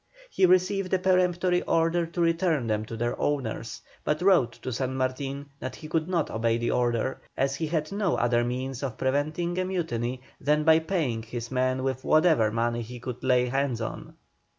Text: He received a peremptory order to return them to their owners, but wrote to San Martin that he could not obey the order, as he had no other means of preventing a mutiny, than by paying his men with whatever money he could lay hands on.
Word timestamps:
He 0.31 0.47
received 0.47 0.91
a 0.95 0.97
peremptory 0.97 1.61
order 1.61 2.07
to 2.07 2.21
return 2.21 2.65
them 2.65 2.85
to 2.85 2.97
their 2.97 3.15
owners, 3.21 3.83
but 4.03 4.19
wrote 4.23 4.53
to 4.63 4.73
San 4.73 4.95
Martin 4.95 5.51
that 5.59 5.75
he 5.75 5.87
could 5.87 6.07
not 6.07 6.31
obey 6.31 6.57
the 6.57 6.71
order, 6.71 7.21
as 7.37 7.55
he 7.57 7.67
had 7.67 7.91
no 7.91 8.15
other 8.15 8.43
means 8.43 8.81
of 8.81 8.97
preventing 8.97 9.59
a 9.59 9.63
mutiny, 9.65 10.21
than 10.39 10.63
by 10.63 10.79
paying 10.79 11.21
his 11.21 11.51
men 11.51 11.83
with 11.83 12.03
whatever 12.03 12.49
money 12.49 12.81
he 12.81 12.99
could 12.99 13.23
lay 13.23 13.45
hands 13.45 13.79
on. 13.79 14.15